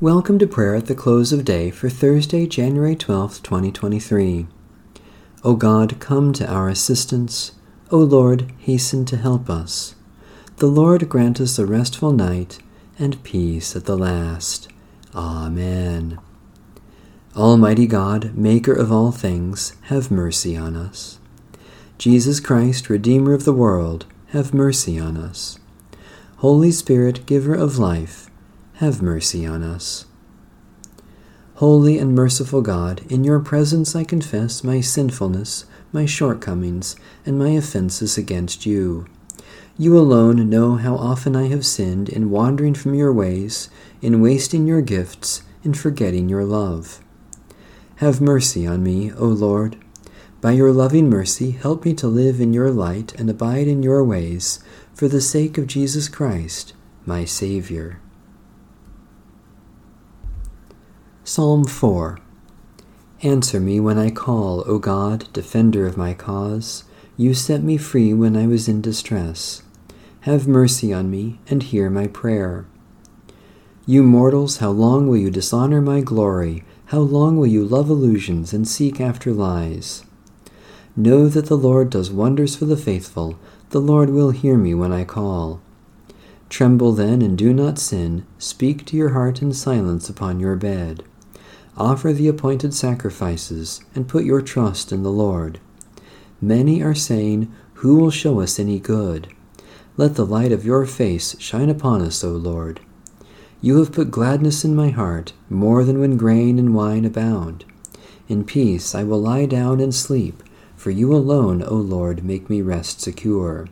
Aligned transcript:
Welcome 0.00 0.38
to 0.38 0.46
prayer 0.46 0.74
at 0.76 0.86
the 0.86 0.94
close 0.94 1.30
of 1.30 1.44
day 1.44 1.70
for 1.70 1.90
Thursday, 1.90 2.46
January 2.46 2.96
12th, 2.96 3.42
2023. 3.42 4.46
O 5.44 5.54
God, 5.54 6.00
come 6.00 6.32
to 6.32 6.50
our 6.50 6.70
assistance. 6.70 7.52
O 7.90 7.98
Lord, 7.98 8.50
hasten 8.60 9.04
to 9.04 9.18
help 9.18 9.50
us. 9.50 9.94
The 10.56 10.68
Lord 10.68 11.06
grant 11.10 11.38
us 11.38 11.58
a 11.58 11.66
restful 11.66 12.12
night 12.12 12.60
and 12.98 13.22
peace 13.22 13.76
at 13.76 13.84
the 13.84 13.94
last. 13.94 14.68
Amen. 15.14 16.18
Almighty 17.36 17.86
God, 17.86 18.34
Maker 18.34 18.72
of 18.72 18.90
all 18.90 19.12
things, 19.12 19.76
have 19.82 20.10
mercy 20.10 20.56
on 20.56 20.76
us. 20.76 21.18
Jesus 21.98 22.40
Christ, 22.40 22.88
Redeemer 22.88 23.34
of 23.34 23.44
the 23.44 23.52
world, 23.52 24.06
have 24.28 24.54
mercy 24.54 24.98
on 24.98 25.18
us. 25.18 25.58
Holy 26.38 26.72
Spirit, 26.72 27.26
Giver 27.26 27.54
of 27.54 27.76
life, 27.76 28.29
have 28.80 29.02
mercy 29.02 29.44
on 29.44 29.62
us. 29.62 30.06
Holy 31.56 31.98
and 31.98 32.14
merciful 32.14 32.62
God, 32.62 33.02
in 33.12 33.24
your 33.24 33.38
presence 33.38 33.94
I 33.94 34.04
confess 34.04 34.64
my 34.64 34.80
sinfulness, 34.80 35.66
my 35.92 36.06
shortcomings, 36.06 36.96
and 37.26 37.38
my 37.38 37.50
offenses 37.50 38.16
against 38.16 38.64
you. 38.64 39.06
You 39.76 39.98
alone 39.98 40.48
know 40.48 40.76
how 40.76 40.96
often 40.96 41.36
I 41.36 41.48
have 41.48 41.66
sinned 41.66 42.08
in 42.08 42.30
wandering 42.30 42.72
from 42.72 42.94
your 42.94 43.12
ways, 43.12 43.68
in 44.00 44.22
wasting 44.22 44.66
your 44.66 44.80
gifts, 44.80 45.42
in 45.62 45.74
forgetting 45.74 46.30
your 46.30 46.44
love. 46.44 47.00
Have 47.96 48.22
mercy 48.22 48.66
on 48.66 48.82
me, 48.82 49.12
O 49.12 49.26
Lord. 49.26 49.76
By 50.40 50.52
your 50.52 50.72
loving 50.72 51.10
mercy, 51.10 51.50
help 51.50 51.84
me 51.84 51.92
to 51.96 52.06
live 52.06 52.40
in 52.40 52.54
your 52.54 52.70
light 52.70 53.12
and 53.20 53.28
abide 53.28 53.68
in 53.68 53.82
your 53.82 54.02
ways, 54.02 54.58
for 54.94 55.06
the 55.06 55.20
sake 55.20 55.58
of 55.58 55.66
Jesus 55.66 56.08
Christ, 56.08 56.72
my 57.04 57.26
Savior. 57.26 58.00
Psalm 61.40 61.64
4 61.64 62.18
Answer 63.22 63.60
me 63.60 63.80
when 63.80 63.96
I 63.96 64.10
call, 64.10 64.62
O 64.66 64.78
God, 64.78 65.26
defender 65.32 65.86
of 65.86 65.96
my 65.96 66.12
cause. 66.12 66.84
You 67.16 67.32
set 67.32 67.62
me 67.62 67.78
free 67.78 68.12
when 68.12 68.36
I 68.36 68.46
was 68.46 68.68
in 68.68 68.82
distress. 68.82 69.62
Have 70.28 70.46
mercy 70.46 70.92
on 70.92 71.10
me 71.10 71.38
and 71.48 71.62
hear 71.62 71.88
my 71.88 72.08
prayer. 72.08 72.66
You 73.86 74.02
mortals, 74.02 74.58
how 74.58 74.68
long 74.68 75.08
will 75.08 75.16
you 75.16 75.30
dishonor 75.30 75.80
my 75.80 76.02
glory? 76.02 76.62
How 76.88 76.98
long 76.98 77.38
will 77.38 77.46
you 77.46 77.64
love 77.64 77.88
illusions 77.88 78.52
and 78.52 78.68
seek 78.68 79.00
after 79.00 79.32
lies? 79.32 80.04
Know 80.94 81.26
that 81.28 81.46
the 81.46 81.56
Lord 81.56 81.88
does 81.88 82.10
wonders 82.10 82.54
for 82.54 82.66
the 82.66 82.76
faithful. 82.76 83.38
The 83.70 83.80
Lord 83.80 84.10
will 84.10 84.32
hear 84.32 84.58
me 84.58 84.74
when 84.74 84.92
I 84.92 85.04
call. 85.04 85.62
Tremble 86.50 86.92
then 86.92 87.22
and 87.22 87.38
do 87.38 87.54
not 87.54 87.78
sin. 87.78 88.26
Speak 88.38 88.84
to 88.84 88.96
your 88.98 89.14
heart 89.14 89.40
in 89.40 89.54
silence 89.54 90.10
upon 90.10 90.38
your 90.38 90.56
bed. 90.56 91.02
Offer 91.76 92.12
the 92.12 92.28
appointed 92.28 92.74
sacrifices, 92.74 93.82
and 93.94 94.08
put 94.08 94.24
your 94.24 94.42
trust 94.42 94.92
in 94.92 95.02
the 95.02 95.10
Lord. 95.10 95.60
Many 96.40 96.82
are 96.82 96.94
saying, 96.94 97.52
Who 97.74 97.96
will 97.96 98.10
show 98.10 98.40
us 98.40 98.58
any 98.58 98.78
good? 98.78 99.28
Let 99.96 100.14
the 100.14 100.26
light 100.26 100.52
of 100.52 100.64
your 100.64 100.86
face 100.86 101.38
shine 101.38 101.68
upon 101.68 102.02
us, 102.02 102.24
O 102.24 102.30
Lord. 102.30 102.80
You 103.60 103.78
have 103.78 103.92
put 103.92 104.10
gladness 104.10 104.64
in 104.64 104.74
my 104.74 104.88
heart, 104.88 105.32
more 105.50 105.84
than 105.84 106.00
when 106.00 106.16
grain 106.16 106.58
and 106.58 106.74
wine 106.74 107.04
abound. 107.04 107.64
In 108.28 108.44
peace 108.44 108.94
I 108.94 109.04
will 109.04 109.20
lie 109.20 109.44
down 109.44 109.80
and 109.80 109.94
sleep, 109.94 110.42
for 110.76 110.90
you 110.90 111.14
alone, 111.14 111.62
O 111.62 111.74
Lord, 111.74 112.24
make 112.24 112.48
me 112.48 112.62
rest 112.62 113.00
secure. 113.00 113.66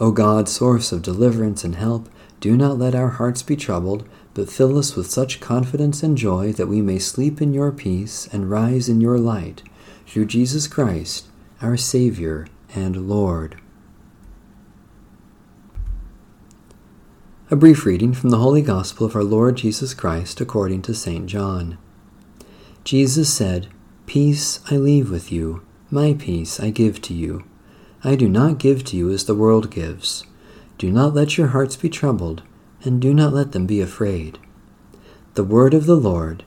O 0.00 0.10
God, 0.10 0.48
source 0.48 0.90
of 0.90 1.02
deliverance 1.02 1.62
and 1.62 1.76
help, 1.76 2.08
do 2.40 2.56
not 2.56 2.78
let 2.78 2.94
our 2.94 3.10
hearts 3.10 3.42
be 3.42 3.54
troubled 3.54 4.08
but 4.34 4.48
fill 4.48 4.78
us 4.78 4.94
with 4.94 5.10
such 5.10 5.40
confidence 5.40 6.02
and 6.02 6.16
joy 6.16 6.52
that 6.52 6.68
we 6.68 6.80
may 6.80 6.98
sleep 6.98 7.42
in 7.42 7.52
your 7.52 7.72
peace 7.72 8.28
and 8.32 8.50
rise 8.50 8.88
in 8.88 9.00
your 9.00 9.18
light, 9.18 9.62
through 10.06 10.26
Jesus 10.26 10.66
Christ, 10.66 11.26
our 11.60 11.76
Savior 11.76 12.46
and 12.74 13.08
Lord. 13.08 13.60
A 17.50 17.56
brief 17.56 17.84
reading 17.84 18.14
from 18.14 18.30
the 18.30 18.38
Holy 18.38 18.62
Gospel 18.62 19.06
of 19.06 19.16
our 19.16 19.24
Lord 19.24 19.56
Jesus 19.56 19.92
Christ 19.92 20.40
according 20.40 20.82
to 20.82 20.94
St. 20.94 21.26
John. 21.26 21.76
Jesus 22.84 23.32
said, 23.34 23.66
Peace 24.06 24.60
I 24.70 24.76
leave 24.76 25.10
with 25.10 25.32
you, 25.32 25.62
my 25.90 26.14
peace 26.14 26.60
I 26.60 26.70
give 26.70 27.02
to 27.02 27.14
you. 27.14 27.44
I 28.02 28.16
do 28.16 28.28
not 28.28 28.58
give 28.58 28.84
to 28.84 28.96
you 28.96 29.10
as 29.10 29.24
the 29.24 29.34
world 29.34 29.70
gives. 29.70 30.24
Do 30.78 30.90
not 30.90 31.14
let 31.14 31.36
your 31.36 31.48
hearts 31.48 31.76
be 31.76 31.88
troubled 31.88 32.42
and 32.82 33.00
do 33.00 33.12
not 33.12 33.32
let 33.32 33.52
them 33.52 33.66
be 33.66 33.80
afraid. 33.80 34.38
The 35.34 35.44
word 35.44 35.74
of 35.74 35.86
the 35.86 35.96
Lord. 35.96 36.44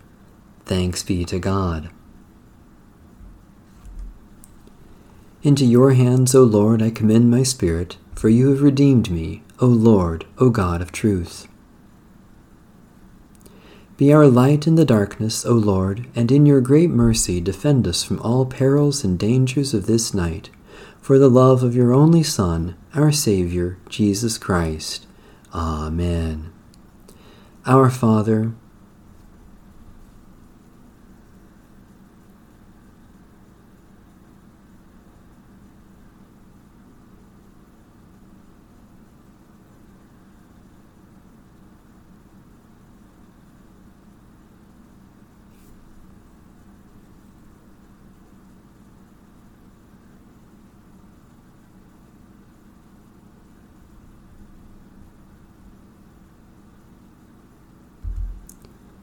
Thanks 0.65 1.03
be 1.03 1.25
to 1.25 1.39
God. 1.39 1.89
Into 5.43 5.65
your 5.65 5.91
hands, 5.91 6.33
O 6.33 6.43
Lord, 6.43 6.81
I 6.81 6.89
commend 6.89 7.29
my 7.29 7.43
spirit, 7.43 7.97
for 8.15 8.29
you 8.29 8.49
have 8.49 8.61
redeemed 8.61 9.11
me, 9.11 9.43
O 9.59 9.65
Lord, 9.65 10.25
O 10.37 10.49
God 10.49 10.81
of 10.81 10.91
truth. 10.91 11.47
Be 13.97 14.13
our 14.13 14.27
light 14.27 14.65
in 14.65 14.75
the 14.75 14.85
darkness, 14.85 15.45
O 15.45 15.53
Lord, 15.53 16.07
and 16.15 16.31
in 16.31 16.45
your 16.45 16.61
great 16.61 16.89
mercy 16.89 17.39
defend 17.41 17.87
us 17.87 18.03
from 18.03 18.19
all 18.21 18.45
perils 18.45 19.03
and 19.03 19.19
dangers 19.19 19.73
of 19.73 19.85
this 19.85 20.13
night, 20.13 20.49
for 21.03 21.19
the 21.19 21.29
love 21.29 21.63
of 21.63 21.75
your 21.75 21.91
only 21.91 22.23
Son, 22.23 22.77
our 22.95 23.11
Saviour, 23.11 23.77
Jesus 23.89 24.37
Christ. 24.37 25.05
Amen. 25.53 26.49
Our 27.65 27.89
Father, 27.89 28.53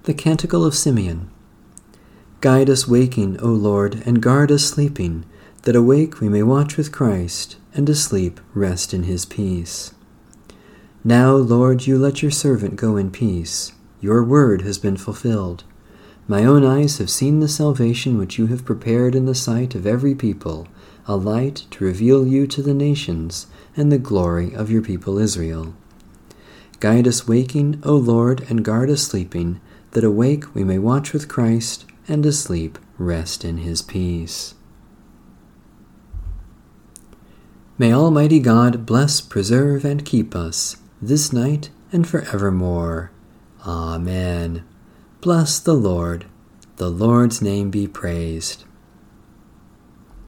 The 0.04 0.14
Canticle 0.14 0.64
of 0.64 0.74
Simeon. 0.74 1.28
Guide 2.40 2.70
us 2.70 2.88
waking, 2.88 3.38
O 3.40 3.48
Lord, 3.48 4.02
and 4.06 4.22
guard 4.22 4.50
us 4.50 4.64
sleeping, 4.64 5.26
that 5.64 5.76
awake 5.76 6.20
we 6.20 6.30
may 6.30 6.42
watch 6.42 6.78
with 6.78 6.90
Christ, 6.90 7.58
and 7.74 7.86
asleep 7.86 8.40
rest 8.54 8.94
in 8.94 9.02
his 9.02 9.26
peace. 9.26 9.92
Now, 11.04 11.34
Lord, 11.34 11.86
you 11.86 11.98
let 11.98 12.22
your 12.22 12.30
servant 12.30 12.76
go 12.76 12.96
in 12.96 13.10
peace. 13.10 13.72
Your 14.00 14.24
word 14.24 14.62
has 14.62 14.78
been 14.78 14.96
fulfilled. 14.96 15.64
My 16.26 16.46
own 16.46 16.64
eyes 16.64 16.96
have 16.96 17.10
seen 17.10 17.40
the 17.40 17.46
salvation 17.46 18.16
which 18.16 18.38
you 18.38 18.46
have 18.46 18.64
prepared 18.64 19.14
in 19.14 19.26
the 19.26 19.34
sight 19.34 19.74
of 19.74 19.86
every 19.86 20.14
people, 20.14 20.66
a 21.06 21.14
light 21.14 21.66
to 21.72 21.84
reveal 21.84 22.26
you 22.26 22.46
to 22.46 22.62
the 22.62 22.72
nations, 22.72 23.48
and 23.76 23.92
the 23.92 23.98
glory 23.98 24.54
of 24.54 24.70
your 24.70 24.82
people 24.82 25.18
Israel. 25.18 25.74
Guide 26.78 27.06
us 27.06 27.28
waking, 27.28 27.82
O 27.84 27.94
Lord, 27.96 28.46
and 28.48 28.64
guard 28.64 28.88
us 28.88 29.02
sleeping, 29.02 29.60
that 29.92 30.04
awake 30.04 30.54
we 30.54 30.64
may 30.64 30.78
watch 30.78 31.12
with 31.12 31.28
Christ, 31.28 31.84
and 32.08 32.26
asleep 32.26 32.78
rest 32.98 33.44
in 33.44 33.58
his 33.58 33.82
peace. 33.82 34.54
May 37.78 37.92
Almighty 37.92 38.40
God 38.40 38.84
bless, 38.84 39.20
preserve, 39.20 39.84
and 39.84 40.04
keep 40.04 40.34
us 40.34 40.76
this 41.00 41.32
night 41.32 41.70
and 41.92 42.06
forevermore. 42.06 43.10
Amen. 43.66 44.64
Bless 45.20 45.58
the 45.58 45.74
Lord. 45.74 46.26
The 46.76 46.90
Lord's 46.90 47.40
name 47.40 47.70
be 47.70 47.86
praised. 47.86 48.64